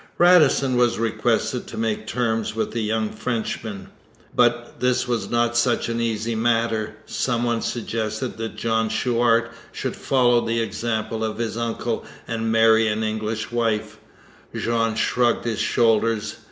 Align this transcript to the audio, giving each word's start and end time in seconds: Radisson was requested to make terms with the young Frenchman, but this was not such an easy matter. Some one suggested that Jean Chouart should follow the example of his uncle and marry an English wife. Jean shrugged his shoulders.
Radisson 0.17 0.77
was 0.77 0.97
requested 0.97 1.67
to 1.67 1.77
make 1.77 2.07
terms 2.07 2.55
with 2.55 2.71
the 2.71 2.81
young 2.81 3.11
Frenchman, 3.11 3.89
but 4.35 4.79
this 4.79 5.07
was 5.07 5.29
not 5.29 5.55
such 5.55 5.89
an 5.89 6.01
easy 6.01 6.33
matter. 6.33 6.95
Some 7.05 7.43
one 7.43 7.61
suggested 7.61 8.35
that 8.37 8.55
Jean 8.55 8.89
Chouart 8.89 9.51
should 9.71 9.95
follow 9.95 10.43
the 10.43 10.59
example 10.59 11.23
of 11.23 11.37
his 11.37 11.55
uncle 11.55 12.03
and 12.27 12.51
marry 12.51 12.87
an 12.87 13.03
English 13.03 13.51
wife. 13.51 13.99
Jean 14.55 14.95
shrugged 14.95 15.45
his 15.45 15.59
shoulders. 15.59 16.37